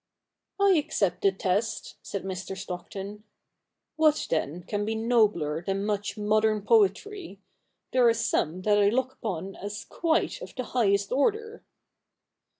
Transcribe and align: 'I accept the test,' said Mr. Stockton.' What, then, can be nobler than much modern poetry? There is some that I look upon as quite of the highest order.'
'I 0.59 0.77
accept 0.79 1.21
the 1.21 1.31
test,' 1.31 1.93
said 2.01 2.23
Mr. 2.23 2.57
Stockton.' 2.57 3.23
What, 3.97 4.25
then, 4.31 4.63
can 4.63 4.83
be 4.83 4.95
nobler 4.95 5.61
than 5.63 5.85
much 5.85 6.17
modern 6.17 6.63
poetry? 6.63 7.39
There 7.91 8.09
is 8.09 8.25
some 8.27 8.63
that 8.63 8.79
I 8.79 8.89
look 8.89 9.13
upon 9.13 9.55
as 9.57 9.85
quite 9.85 10.41
of 10.41 10.55
the 10.55 10.63
highest 10.63 11.11
order.' 11.11 11.63